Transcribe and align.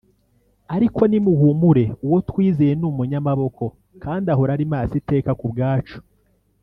ariko 0.75 1.01
nimuhumure 1.11 1.83
uwo 2.05 2.17
twizeye 2.29 2.73
ni 2.75 2.85
umunyamaboko 2.91 3.63
kandi 4.03 4.25
ahora 4.33 4.51
ari 4.55 4.65
maso 4.73 4.93
iteka 5.01 5.29
kubwacu 5.39 5.97